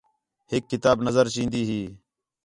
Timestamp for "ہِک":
0.51-0.63